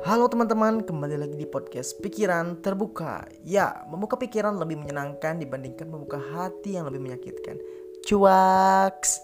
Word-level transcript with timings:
Halo 0.00 0.32
teman-teman, 0.32 0.80
kembali 0.80 1.20
lagi 1.20 1.36
di 1.36 1.44
podcast 1.44 2.00
Pikiran 2.00 2.64
Terbuka. 2.64 3.28
Ya, 3.44 3.84
membuka 3.84 4.16
pikiran 4.16 4.56
lebih 4.56 4.80
menyenangkan 4.80 5.36
dibandingkan 5.36 5.92
membuka 5.92 6.16
hati 6.16 6.80
yang 6.80 6.88
lebih 6.88 7.04
menyakitkan. 7.04 7.60
Cuaks. 8.08 9.20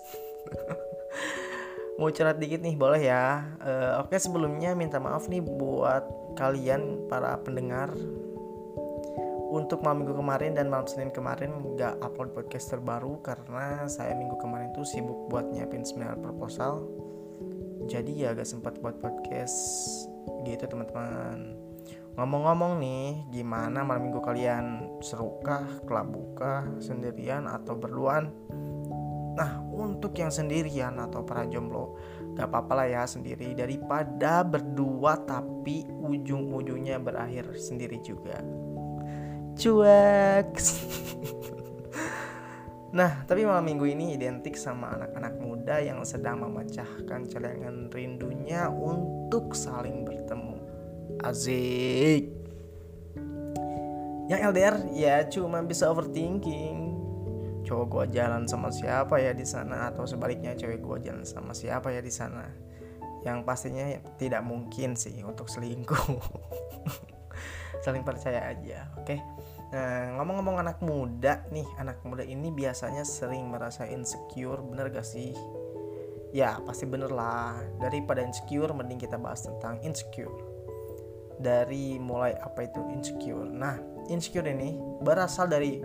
Mau 1.99 2.13
curhat 2.13 2.37
dikit 2.37 2.61
nih, 2.61 2.77
boleh 2.77 3.09
ya? 3.09 3.57
Uh, 3.65 4.05
Oke, 4.05 4.21
sebelumnya 4.21 4.77
minta 4.77 5.01
maaf 5.01 5.33
nih 5.33 5.41
buat 5.41 6.05
kalian 6.37 7.09
para 7.09 7.41
pendengar 7.41 7.97
untuk 9.49 9.81
malam 9.81 10.05
minggu 10.05 10.21
kemarin 10.21 10.53
dan 10.53 10.69
malam 10.69 10.85
Senin 10.85 11.09
kemarin 11.09 11.57
nggak 11.73 12.05
upload 12.05 12.37
podcast 12.37 12.69
terbaru 12.69 13.17
karena 13.25 13.89
saya 13.89 14.13
minggu 14.13 14.37
kemarin 14.37 14.77
tuh 14.77 14.85
sibuk 14.85 15.33
buat 15.33 15.49
nyiapin 15.49 15.89
seminar 15.89 16.21
proposal 16.21 16.85
jadi 17.87 18.13
ya 18.13 18.29
gak 18.35 18.51
sempat 18.51 18.83
buat 18.83 18.99
podcast 18.99 19.57
gitu 20.47 20.65
teman-teman. 20.67 21.57
Ngomong-ngomong 22.17 22.81
nih 22.81 23.29
gimana 23.29 23.85
malam 23.85 24.09
minggu 24.09 24.25
kalian? 24.25 24.89
Serukah 25.05 25.85
kelabukah 25.85 26.65
sendirian 26.81 27.45
atau 27.45 27.77
berduaan? 27.77 28.33
Nah 29.37 29.61
untuk 29.69 30.17
yang 30.17 30.33
sendirian 30.33 30.97
atau 30.97 31.21
para 31.29 31.45
jomblo 31.45 32.01
gak 32.33 32.49
apa-apa 32.49 32.73
lah 32.73 32.89
ya 32.89 33.03
sendiri. 33.05 33.53
Daripada 33.53 34.41
berdua 34.41 35.21
tapi 35.29 35.85
ujung-ujungnya 35.85 36.97
berakhir 36.97 37.53
sendiri 37.61 38.01
juga. 38.01 38.41
Cuek 39.57 40.57
Nah, 42.97 43.29
tapi 43.29 43.45
malam 43.45 43.61
minggu 43.69 43.93
ini 43.93 44.17
identik 44.17 44.57
sama 44.57 44.97
anak-anak 44.97 45.37
muda 45.37 45.85
yang 45.85 46.01
sedang 46.01 46.41
memecahkan 46.41 47.29
celengan 47.29 47.93
rindunya 47.93 48.73
untuk 48.73 49.53
saling 49.53 50.01
bertemu. 50.01 50.57
Azik. 51.21 52.33
Yang 54.33 54.41
LDR 54.49 54.77
ya 54.97 55.29
cuma 55.29 55.61
bisa 55.61 55.93
overthinking. 55.93 56.97
Cowok 57.69 57.87
gua 57.93 58.05
jalan 58.09 58.49
sama 58.49 58.73
siapa 58.73 59.21
ya 59.21 59.37
di 59.37 59.45
sana 59.45 59.93
atau 59.93 60.09
sebaliknya 60.09 60.57
cewek 60.57 60.81
gua 60.81 60.97
jalan 60.97 61.29
sama 61.29 61.53
siapa 61.53 61.93
ya 61.93 62.01
di 62.01 62.09
sana. 62.09 62.49
Yang 63.29 63.45
pastinya 63.45 63.93
tidak 64.17 64.41
mungkin 64.41 64.97
sih 64.97 65.21
untuk 65.21 65.53
selingkuh. 65.53 66.17
Saling 67.85 68.09
percaya 68.09 68.57
aja, 68.57 68.89
oke? 68.97 69.05
Okay? 69.05 69.21
Nah, 69.67 70.15
ngomong-ngomong 70.19 70.63
anak 70.63 70.79
muda 70.79 71.43
nih, 71.51 71.67
anak 71.83 71.99
muda 72.07 72.23
ini 72.23 72.55
biasanya 72.55 73.03
sering 73.03 73.51
merasa 73.51 73.83
insecure, 73.91 74.63
bener 74.63 74.95
gak 74.95 75.03
sih? 75.03 75.35
Ya, 76.31 76.63
pasti 76.63 76.87
bener 76.87 77.11
lah. 77.11 77.59
Daripada 77.83 78.23
insecure, 78.23 78.71
mending 78.71 79.03
kita 79.03 79.19
bahas 79.19 79.43
tentang 79.43 79.83
insecure. 79.83 80.33
Dari 81.43 81.99
mulai 81.99 82.39
apa 82.39 82.65
itu 82.65 82.79
insecure. 82.95 83.47
Nah, 83.47 83.77
insecure 84.07 84.47
ini 84.47 84.79
berasal 85.03 85.51
dari 85.51 85.83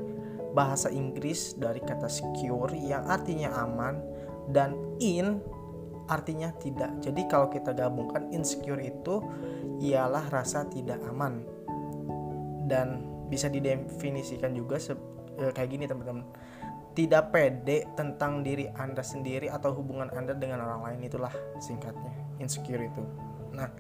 bahasa 0.51 0.91
Inggris 0.91 1.55
dari 1.55 1.79
kata 1.79 2.11
secure 2.11 2.75
yang 2.75 3.07
artinya 3.07 3.55
aman 3.63 4.03
dan 4.51 4.75
in 4.99 5.39
artinya 6.11 6.51
tidak. 6.59 6.91
Jadi 6.99 7.23
kalau 7.31 7.47
kita 7.47 7.71
gabungkan 7.71 8.27
insecure 8.35 8.83
itu 8.83 9.23
ialah 9.79 10.27
rasa 10.27 10.67
tidak 10.67 10.99
aman. 11.07 11.43
Dan 12.67 13.10
bisa 13.31 13.47
didefinisikan 13.47 14.51
juga 14.51 14.75
se 14.75 14.91
e, 15.39 15.55
kayak 15.55 15.69
gini 15.71 15.87
teman-teman. 15.87 16.27
Tidak 16.91 17.31
pede 17.31 17.87
tentang 17.95 18.43
diri 18.43 18.67
anda 18.75 18.99
sendiri 18.99 19.47
atau 19.47 19.71
hubungan 19.71 20.11
anda 20.11 20.35
dengan 20.35 20.59
orang 20.67 20.83
lain 20.91 21.07
itulah 21.07 21.31
singkatnya 21.63 22.11
insecure 22.43 22.83
itu. 22.83 22.99
Nah 23.55 23.71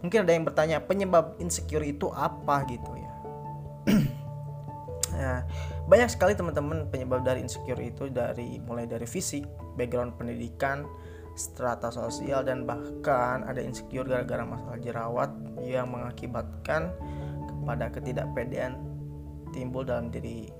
mungkin 0.00 0.24
ada 0.24 0.32
yang 0.32 0.48
bertanya 0.48 0.80
penyebab 0.80 1.36
insecure 1.36 1.84
itu 1.84 2.08
apa 2.08 2.64
gitu 2.64 2.92
ya? 2.96 3.12
Nah 5.14 5.46
banyak 5.86 6.10
sekali 6.10 6.34
teman-teman 6.34 6.88
penyebab 6.90 7.22
dari 7.22 7.44
insecure 7.44 7.78
itu 7.78 8.10
dari 8.10 8.58
mulai 8.64 8.88
dari 8.88 9.06
fisik 9.06 9.44
background 9.76 10.16
pendidikan 10.18 10.88
strata 11.34 11.90
sosial 11.90 12.46
dan 12.46 12.62
bahkan 12.62 13.42
ada 13.44 13.58
insecure 13.58 14.06
gara-gara 14.06 14.46
masalah 14.46 14.78
jerawat 14.78 15.30
yang 15.62 15.90
mengakibatkan 15.90 16.94
kepada 17.46 17.90
ketidakpedean 17.90 18.78
timbul 19.54 19.86
dalam 19.86 20.10
diri 20.10 20.50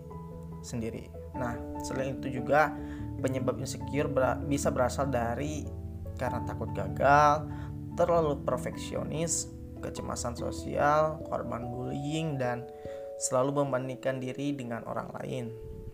sendiri. 0.63 1.11
Nah, 1.35 1.59
selain 1.83 2.23
itu 2.23 2.41
juga 2.41 2.71
penyebab 3.19 3.59
insecure 3.59 4.07
ber 4.07 4.39
bisa 4.47 4.71
berasal 4.71 5.11
dari 5.11 5.67
karena 6.15 6.47
takut 6.47 6.71
gagal, 6.71 7.51
terlalu 7.99 8.39
perfeksionis, 8.47 9.51
kecemasan 9.83 10.39
sosial, 10.39 11.19
korban 11.27 11.67
bullying 11.67 12.39
dan 12.39 12.63
selalu 13.19 13.67
membandingkan 13.67 14.23
diri 14.23 14.55
dengan 14.55 14.87
orang 14.87 15.11
lain. 15.21 15.51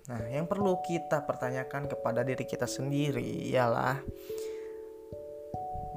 Nah, 0.09 0.27
yang 0.27 0.51
perlu 0.51 0.81
kita 0.83 1.23
pertanyakan 1.23 1.87
kepada 1.87 2.27
diri 2.27 2.43
kita 2.43 2.67
sendiri 2.67 3.49
ialah 3.53 4.01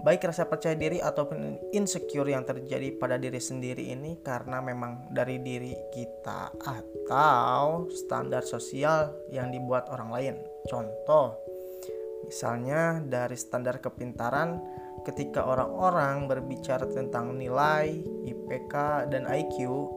baik 0.03 0.27
rasa 0.27 0.51
percaya 0.51 0.75
diri 0.75 0.99
ataupun 0.99 1.71
insecure 1.71 2.27
yang 2.27 2.43
terjadi 2.43 2.99
pada 2.99 3.15
diri 3.15 3.39
sendiri 3.39 3.87
ini 3.95 4.19
karena 4.19 4.59
memang 4.59 5.07
dari 5.15 5.39
diri 5.39 5.71
kita 5.95 6.51
atau 6.59 7.87
standar 7.87 8.43
sosial 8.43 9.15
yang 9.31 9.47
dibuat 9.47 9.87
orang 9.87 10.09
lain. 10.11 10.35
Contoh, 10.67 11.39
misalnya 12.27 12.99
dari 12.99 13.39
standar 13.39 13.79
kepintaran 13.79 14.59
ketika 15.07 15.47
orang-orang 15.47 16.27
berbicara 16.27 16.83
tentang 16.91 17.39
nilai, 17.39 17.95
IPK, 18.27 19.07
dan 19.07 19.23
IQ 19.27 19.87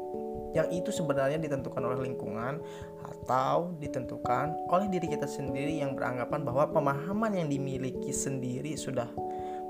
yang 0.54 0.70
itu 0.70 0.88
sebenarnya 0.88 1.36
ditentukan 1.36 1.82
oleh 1.82 2.06
lingkungan 2.06 2.62
atau 3.04 3.76
ditentukan 3.76 4.54
oleh 4.70 4.86
diri 4.88 5.10
kita 5.10 5.28
sendiri 5.28 5.82
yang 5.82 5.92
beranggapan 5.98 6.46
bahwa 6.46 6.64
pemahaman 6.70 7.36
yang 7.36 7.48
dimiliki 7.50 8.14
sendiri 8.14 8.72
sudah 8.78 9.10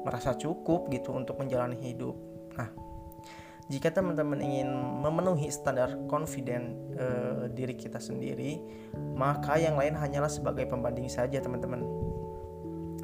merasa 0.06 0.38
cukup 0.38 0.86
gitu 0.94 1.10
untuk 1.10 1.34
menjalani 1.42 1.74
hidup. 1.74 2.14
Nah, 2.54 2.70
jika 3.66 3.90
teman-teman 3.90 4.38
ingin 4.38 4.70
memenuhi 5.02 5.50
standar 5.50 5.90
confident 6.06 6.78
uh, 6.94 7.50
diri 7.50 7.74
kita 7.74 7.98
sendiri, 7.98 8.62
maka 9.18 9.58
yang 9.58 9.74
lain 9.74 9.98
hanyalah 9.98 10.30
sebagai 10.30 10.70
pembanding 10.70 11.10
saja, 11.10 11.42
teman-teman. 11.42 11.82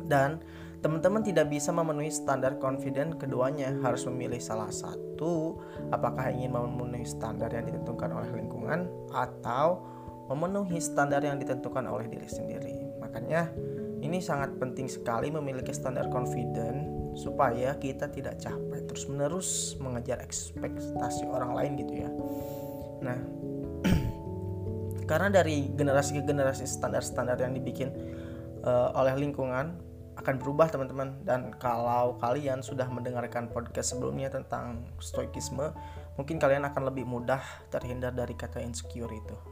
Dan 0.07 0.39
teman-teman 0.79 1.27
tidak 1.27 1.51
bisa 1.51 1.75
memenuhi 1.75 2.15
standar 2.15 2.63
confident 2.63 3.19
keduanya, 3.19 3.75
harus 3.83 4.07
memilih 4.07 4.39
salah 4.39 4.71
satu. 4.71 5.59
Apakah 5.91 6.31
ingin 6.31 6.55
memenuhi 6.55 7.11
standar 7.11 7.51
yang 7.51 7.67
ditentukan 7.67 8.15
oleh 8.15 8.31
lingkungan 8.31 8.87
atau 9.11 9.83
memenuhi 10.31 10.79
standar 10.79 11.27
yang 11.27 11.43
ditentukan 11.43 11.85
oleh 11.91 12.07
diri 12.07 12.29
sendiri. 12.31 12.77
Makanya 13.03 13.51
ini 14.03 14.19
sangat 14.19 14.59
penting 14.59 14.91
sekali 14.91 15.31
memiliki 15.31 15.71
standar 15.71 16.11
confident 16.11 17.15
supaya 17.15 17.79
kita 17.79 18.11
tidak 18.11 18.43
capek 18.43 18.83
terus-menerus 18.91 19.79
mengejar 19.79 20.19
ekspektasi 20.19 21.29
orang 21.31 21.55
lain 21.55 21.73
gitu 21.79 21.95
ya. 22.03 22.11
Nah, 23.05 23.19
karena 25.11 25.29
dari 25.31 25.71
generasi 25.71 26.19
ke 26.19 26.23
generasi 26.27 26.67
standar-standar 26.67 27.39
yang 27.39 27.55
dibikin 27.55 27.95
uh, 28.67 28.91
oleh 28.99 29.15
lingkungan 29.15 29.79
akan 30.13 30.35
berubah 30.37 30.69
teman-teman 30.69 31.25
dan 31.25 31.57
kalau 31.57 32.21
kalian 32.21 32.61
sudah 32.61 32.85
mendengarkan 32.91 33.49
podcast 33.49 33.97
sebelumnya 33.97 34.29
tentang 34.29 34.85
stoikisme 35.01 35.73
mungkin 36.21 36.37
kalian 36.37 36.69
akan 36.69 36.93
lebih 36.93 37.09
mudah 37.09 37.41
terhindar 37.73 38.13
dari 38.13 38.37
kata 38.37 38.61
insecure 38.61 39.09
itu. 39.09 39.52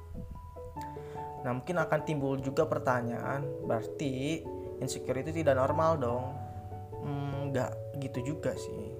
Nah 1.41 1.51
mungkin 1.56 1.81
akan 1.81 2.01
timbul 2.05 2.37
juga 2.41 2.69
pertanyaan, 2.69 3.45
berarti 3.65 4.45
insecure 4.81 5.21
itu 5.25 5.33
tidak 5.33 5.56
normal 5.56 5.97
dong? 5.97 6.25
Hmm, 7.01 7.53
nggak 7.53 8.01
gitu 8.01 8.34
juga 8.34 8.53
sih. 8.56 8.93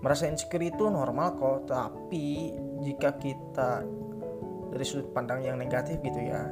Merasa 0.00 0.30
insecure 0.30 0.70
itu 0.70 0.88
normal 0.88 1.36
kok, 1.36 1.68
tapi 1.68 2.54
jika 2.80 3.18
kita 3.20 3.84
dari 4.70 4.84
sudut 4.86 5.10
pandang 5.10 5.42
yang 5.42 5.58
negatif 5.58 5.98
gitu 6.00 6.20
ya, 6.22 6.46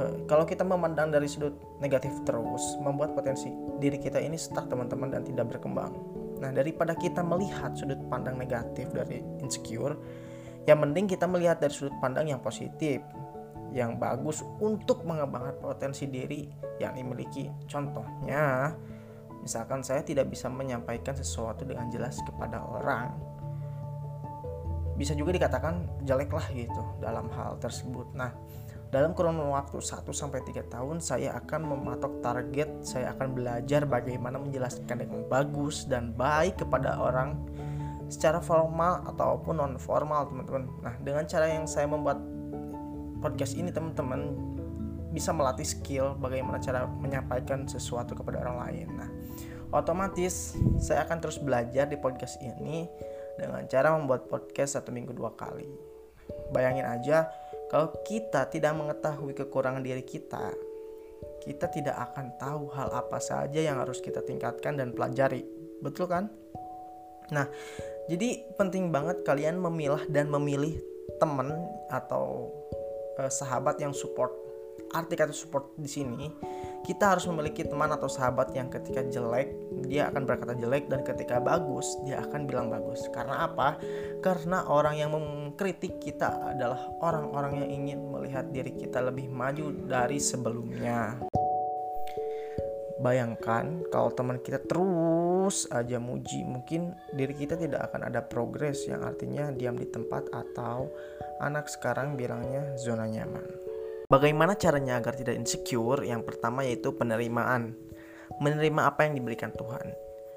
eh, 0.00 0.14
kalau 0.24 0.48
kita 0.48 0.64
memandang 0.64 1.12
dari 1.12 1.28
sudut 1.28 1.54
negatif 1.78 2.10
terus 2.24 2.64
membuat 2.80 3.12
potensi 3.12 3.52
diri 3.78 4.00
kita 4.00 4.18
ini 4.18 4.40
stuck 4.40 4.66
teman-teman 4.66 5.12
dan 5.12 5.22
tidak 5.22 5.54
berkembang. 5.54 5.92
Nah 6.40 6.50
daripada 6.52 6.96
kita 6.96 7.20
melihat 7.24 7.76
sudut 7.76 8.00
pandang 8.08 8.40
negatif 8.40 8.90
dari 8.90 9.20
insecure, 9.40 9.94
yang 10.66 10.82
penting 10.82 11.06
kita 11.06 11.30
melihat 11.30 11.62
dari 11.62 11.70
sudut 11.70 11.94
pandang 12.02 12.26
yang 12.26 12.42
positif, 12.42 13.00
yang 13.70 13.96
bagus 13.96 14.42
untuk 14.58 15.06
mengembangkan 15.06 15.56
potensi 15.62 16.10
diri 16.10 16.50
yang 16.82 16.98
dimiliki. 16.98 17.46
Contohnya, 17.70 18.74
misalkan 19.40 19.86
saya 19.86 20.02
tidak 20.02 20.26
bisa 20.26 20.50
menyampaikan 20.50 21.14
sesuatu 21.14 21.62
dengan 21.62 21.86
jelas 21.86 22.18
kepada 22.26 22.66
orang, 22.66 23.14
bisa 24.98 25.12
juga 25.12 25.36
dikatakan 25.36 26.02
jelek 26.02 26.32
lah 26.32 26.46
gitu 26.50 26.82
dalam 26.98 27.28
hal 27.30 27.60
tersebut. 27.62 28.10
Nah, 28.16 28.32
dalam 28.88 29.12
kurun 29.12 29.36
waktu 29.52 29.82
1 29.82 30.08
sampai 30.14 30.40
3 30.40 30.72
tahun 30.72 31.04
saya 31.04 31.36
akan 31.36 31.68
mematok 31.68 32.24
target, 32.24 32.80
saya 32.80 33.12
akan 33.12 33.36
belajar 33.36 33.84
bagaimana 33.84 34.40
menjelaskan 34.40 35.04
dengan 35.04 35.20
bagus 35.28 35.84
dan 35.84 36.16
baik 36.16 36.64
kepada 36.64 36.96
orang 36.96 37.36
secara 38.06 38.38
formal 38.38 39.02
ataupun 39.06 39.54
non 39.58 39.74
formal 39.80 40.30
teman-teman. 40.30 40.64
Nah, 40.82 40.94
dengan 41.02 41.26
cara 41.26 41.50
yang 41.50 41.66
saya 41.66 41.90
membuat 41.90 42.18
podcast 43.18 43.58
ini 43.58 43.74
teman-teman 43.74 44.36
bisa 45.10 45.32
melatih 45.32 45.64
skill 45.64 46.12
bagaimana 46.20 46.60
cara 46.60 46.84
menyampaikan 46.84 47.64
sesuatu 47.64 48.12
kepada 48.12 48.44
orang 48.44 48.58
lain. 48.68 48.88
Nah, 48.94 49.10
otomatis 49.72 50.54
saya 50.78 51.08
akan 51.08 51.18
terus 51.24 51.40
belajar 51.40 51.88
di 51.88 51.96
podcast 51.96 52.36
ini 52.44 52.86
dengan 53.40 53.64
cara 53.66 53.96
membuat 53.96 54.28
podcast 54.28 54.76
satu 54.76 54.92
minggu 54.92 55.16
dua 55.16 55.32
kali. 55.34 55.66
Bayangin 56.52 56.86
aja 56.86 57.26
kalau 57.66 57.90
kita 58.06 58.46
tidak 58.46 58.78
mengetahui 58.78 59.34
kekurangan 59.34 59.82
diri 59.82 60.06
kita, 60.06 60.54
kita 61.42 61.66
tidak 61.70 61.96
akan 62.12 62.38
tahu 62.38 62.70
hal 62.70 62.94
apa 62.94 63.18
saja 63.18 63.58
yang 63.58 63.82
harus 63.82 63.98
kita 63.98 64.22
tingkatkan 64.22 64.78
dan 64.78 64.94
pelajari. 64.94 65.42
Betul 65.82 66.06
kan? 66.06 66.30
Nah, 67.34 67.46
jadi 68.06 68.46
penting 68.54 68.94
banget 68.94 69.26
kalian 69.26 69.58
memilah 69.58 70.02
dan 70.06 70.30
memilih 70.30 70.78
teman 71.18 71.50
atau 71.90 72.50
eh, 73.18 73.30
sahabat 73.30 73.80
yang 73.82 73.94
support. 73.94 74.30
Arti 74.94 75.18
kata 75.18 75.34
support 75.34 75.74
di 75.74 75.90
sini 75.90 76.30
kita 76.86 77.10
harus 77.10 77.26
memiliki 77.26 77.66
teman 77.66 77.90
atau 77.90 78.06
sahabat 78.06 78.54
yang 78.54 78.70
ketika 78.70 79.02
jelek 79.02 79.50
dia 79.90 80.06
akan 80.06 80.22
berkata 80.22 80.54
jelek 80.54 80.86
dan 80.86 81.02
ketika 81.02 81.42
bagus 81.42 81.98
dia 82.06 82.22
akan 82.22 82.46
bilang 82.46 82.70
bagus. 82.70 83.10
Karena 83.10 83.50
apa? 83.50 83.74
Karena 84.22 84.62
orang 84.70 84.94
yang 84.94 85.10
mengkritik 85.10 85.98
kita 85.98 86.54
adalah 86.54 86.78
orang-orang 87.02 87.66
yang 87.66 87.68
ingin 87.82 87.98
melihat 88.06 88.46
diri 88.54 88.70
kita 88.78 89.02
lebih 89.02 89.26
maju 89.26 89.74
dari 89.90 90.22
sebelumnya 90.22 91.26
bayangkan 93.02 93.84
kalau 93.92 94.12
teman 94.12 94.40
kita 94.40 94.62
terus 94.64 95.68
aja 95.68 96.00
muji 96.00 96.42
mungkin 96.46 96.96
diri 97.12 97.34
kita 97.36 97.60
tidak 97.60 97.92
akan 97.92 98.08
ada 98.08 98.24
progres 98.24 98.88
yang 98.88 99.04
artinya 99.04 99.52
diam 99.52 99.76
di 99.76 99.88
tempat 99.88 100.32
atau 100.32 100.88
anak 101.44 101.68
sekarang 101.68 102.16
bilangnya 102.16 102.74
zona 102.80 103.04
nyaman 103.04 103.66
Bagaimana 104.06 104.54
caranya 104.54 105.02
agar 105.02 105.18
tidak 105.18 105.34
insecure? 105.34 106.06
Yang 106.06 106.30
pertama 106.30 106.62
yaitu 106.62 106.94
penerimaan. 106.94 107.74
Menerima 108.38 108.86
apa 108.86 109.02
yang 109.02 109.18
diberikan 109.18 109.50
Tuhan. 109.50 109.90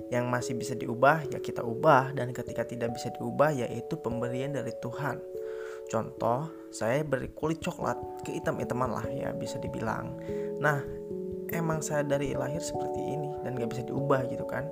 Yang 0.09 0.25
masih 0.25 0.53
bisa 0.57 0.73
diubah 0.73 1.29
ya 1.29 1.37
kita 1.37 1.61
ubah 1.61 2.17
dan 2.17 2.33
ketika 2.33 2.65
tidak 2.65 2.97
bisa 2.97 3.13
diubah 3.13 3.53
yaitu 3.53 3.93
pemberian 4.01 4.57
dari 4.57 4.73
Tuhan. 4.81 5.21
Contoh, 5.85 6.49
saya 6.73 7.05
beri 7.05 7.29
kulit 7.29 7.61
coklat 7.61 8.25
ke 8.25 8.41
hitam-hitaman 8.41 8.89
lah 8.89 9.05
ya 9.05 9.29
bisa 9.37 9.61
dibilang. 9.61 10.17
Nah, 10.57 10.81
emang 11.53 11.81
saya 11.81 12.05
dari 12.05 12.33
lahir 12.37 12.61
seperti 12.61 12.99
ini 12.99 13.29
dan 13.45 13.57
gak 13.57 13.71
bisa 13.73 13.83
diubah 13.87 14.25
gitu 14.29 14.45
kan. 14.45 14.67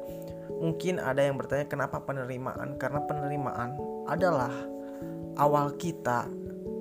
Mungkin 0.58 0.98
ada 0.98 1.22
yang 1.22 1.38
bertanya 1.38 1.70
kenapa 1.70 2.02
penerimaan? 2.02 2.78
Karena 2.82 3.04
penerimaan 3.06 3.78
adalah 4.10 4.52
awal 5.38 5.78
kita 5.78 6.26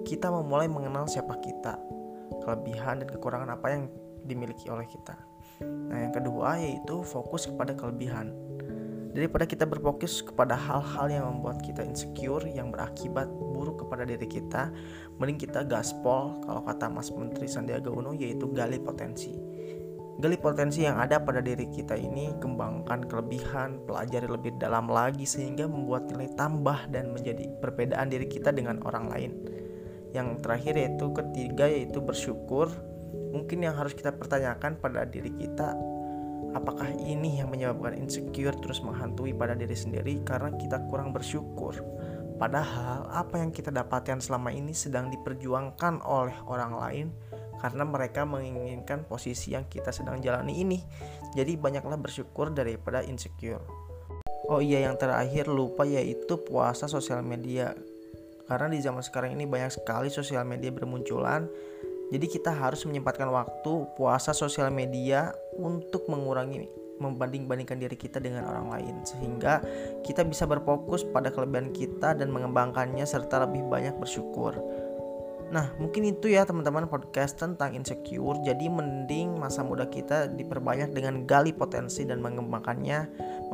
kita 0.06 0.30
memulai 0.30 0.70
mengenal 0.70 1.10
siapa 1.10 1.34
kita 1.42 1.76
kelebihan 2.46 3.02
dan 3.02 3.08
kekurangan 3.10 3.50
apa 3.58 3.66
yang 3.74 3.82
dimiliki 4.22 4.70
oleh 4.70 4.86
kita. 4.86 5.18
Nah, 5.66 5.98
yang 5.98 6.14
kedua 6.14 6.62
yaitu 6.62 7.02
fokus 7.02 7.50
kepada 7.50 7.74
kelebihan. 7.74 8.30
Daripada 9.16 9.48
kita 9.48 9.64
berfokus 9.64 10.20
kepada 10.20 10.52
hal-hal 10.52 11.08
yang 11.08 11.24
membuat 11.24 11.64
kita 11.64 11.80
insecure 11.80 12.44
yang 12.52 12.68
berakibat 12.68 13.24
buruk 13.32 13.82
kepada 13.82 14.04
diri 14.04 14.28
kita, 14.28 14.68
mending 15.16 15.40
kita 15.40 15.64
gaspol 15.64 16.36
kalau 16.44 16.60
kata 16.60 16.92
Mas 16.92 17.08
Menteri 17.08 17.48
Sandiaga 17.48 17.88
Uno 17.88 18.12
yaitu 18.12 18.44
gali 18.52 18.76
potensi. 18.76 19.45
Gali 20.16 20.40
potensi 20.40 20.80
yang 20.80 20.96
ada 20.96 21.20
pada 21.20 21.44
diri 21.44 21.68
kita 21.68 21.92
ini, 21.92 22.32
kembangkan 22.40 23.04
kelebihan, 23.04 23.84
pelajari 23.84 24.24
lebih 24.24 24.56
dalam 24.56 24.88
lagi 24.88 25.28
sehingga 25.28 25.68
membuat 25.68 26.08
nilai 26.08 26.32
tambah 26.40 26.88
dan 26.88 27.12
menjadi 27.12 27.52
perbedaan 27.60 28.08
diri 28.08 28.24
kita 28.24 28.48
dengan 28.48 28.80
orang 28.88 29.12
lain. 29.12 29.32
Yang 30.16 30.40
terakhir 30.40 30.74
yaitu 30.80 31.12
ketiga 31.12 31.68
yaitu 31.68 32.00
bersyukur. 32.00 32.72
Mungkin 33.36 33.68
yang 33.68 33.76
harus 33.76 33.92
kita 33.92 34.16
pertanyakan 34.16 34.80
pada 34.80 35.04
diri 35.04 35.28
kita 35.36 35.76
apakah 36.56 36.88
ini 37.04 37.44
yang 37.44 37.52
menyebabkan 37.52 38.00
insecure 38.00 38.56
terus 38.64 38.80
menghantui 38.80 39.36
pada 39.36 39.52
diri 39.52 39.76
sendiri 39.76 40.24
karena 40.24 40.56
kita 40.56 40.80
kurang 40.88 41.12
bersyukur? 41.12 41.76
Padahal 42.36 43.08
apa 43.12 43.40
yang 43.40 43.52
kita 43.52 43.68
dapatkan 43.68 44.20
selama 44.20 44.52
ini 44.52 44.72
sedang 44.72 45.12
diperjuangkan 45.12 46.04
oleh 46.04 46.36
orang 46.48 46.72
lain 46.76 47.06
karena 47.62 47.84
mereka 47.88 48.28
menginginkan 48.28 49.08
posisi 49.08 49.56
yang 49.56 49.68
kita 49.70 49.90
sedang 49.94 50.20
jalani 50.20 50.60
ini 50.60 50.78
jadi 51.32 51.56
banyaklah 51.56 51.96
bersyukur 51.96 52.52
daripada 52.52 53.00
insecure 53.04 53.86
Oh 54.46 54.62
iya 54.62 54.86
yang 54.86 54.94
terakhir 54.94 55.50
lupa 55.50 55.82
yaitu 55.82 56.38
puasa 56.38 56.86
sosial 56.86 57.18
media 57.18 57.74
karena 58.46 58.70
di 58.70 58.78
zaman 58.78 59.02
sekarang 59.02 59.34
ini 59.34 59.42
banyak 59.42 59.74
sekali 59.74 60.06
sosial 60.06 60.46
media 60.46 60.70
bermunculan. 60.70 61.50
Jadi 62.14 62.26
kita 62.30 62.54
harus 62.54 62.86
menyempatkan 62.86 63.26
waktu 63.26 63.90
puasa 63.98 64.30
sosial 64.30 64.70
media 64.70 65.34
untuk 65.58 66.06
mengurangi 66.06 66.70
membanding-bandingkan 67.02 67.76
diri 67.76 67.98
kita 67.98 68.22
dengan 68.22 68.46
orang 68.46 68.72
lain 68.72 68.94
sehingga 69.04 69.60
kita 70.06 70.22
bisa 70.22 70.46
berfokus 70.46 71.04
pada 71.04 71.28
kelebihan 71.28 71.74
kita 71.74 72.14
dan 72.14 72.30
mengembangkannya 72.30 73.02
serta 73.02 73.50
lebih 73.50 73.66
banyak 73.66 73.98
bersyukur. 73.98 74.54
Nah, 75.46 75.70
mungkin 75.78 76.02
itu 76.10 76.26
ya 76.26 76.42
teman-teman 76.42 76.90
podcast 76.90 77.38
tentang 77.38 77.70
insecure. 77.78 78.42
Jadi 78.42 78.66
mending 78.66 79.38
masa 79.38 79.62
muda 79.62 79.86
kita 79.86 80.26
diperbanyak 80.34 80.90
dengan 80.90 81.22
gali 81.22 81.54
potensi 81.54 82.02
dan 82.02 82.18
mengembangkannya, 82.18 82.98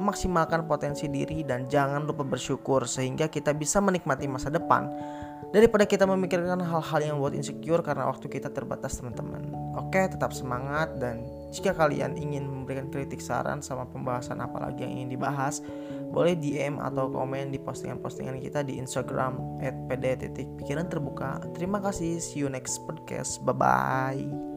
memaksimalkan 0.00 0.64
potensi 0.64 1.12
diri 1.12 1.44
dan 1.44 1.68
jangan 1.68 2.08
lupa 2.08 2.24
bersyukur 2.24 2.88
sehingga 2.88 3.28
kita 3.28 3.52
bisa 3.52 3.84
menikmati 3.84 4.24
masa 4.24 4.48
depan 4.48 4.88
daripada 5.52 5.84
kita 5.84 6.08
memikirkan 6.08 6.64
hal-hal 6.64 7.00
yang 7.04 7.16
buat 7.20 7.36
insecure 7.36 7.84
karena 7.84 8.08
waktu 8.08 8.24
kita 8.24 8.48
terbatas 8.48 8.96
teman-teman. 8.96 9.52
Oke, 9.76 10.00
tetap 10.08 10.32
semangat 10.32 10.96
dan 10.96 11.20
jika 11.52 11.76
kalian 11.76 12.16
ingin 12.16 12.48
memberikan 12.48 12.88
kritik 12.88 13.20
saran 13.20 13.60
sama 13.60 13.84
pembahasan 13.84 14.40
apa 14.40 14.56
lagi 14.56 14.88
yang 14.88 15.04
ingin 15.04 15.20
dibahas, 15.20 15.60
boleh 16.08 16.32
DM 16.36 16.80
atau 16.80 17.12
komen 17.12 17.52
di 17.52 17.60
postingan-postingan 17.60 18.40
kita 18.40 18.64
di 18.64 18.80
Instagram 18.80 19.60
@pd.pikiran 19.92 20.88
terbuka. 20.88 21.44
Terima 21.52 21.78
kasih, 21.84 22.18
see 22.18 22.40
you 22.40 22.48
next 22.48 22.80
podcast. 22.88 23.44
Bye 23.44 23.56
bye. 23.56 24.51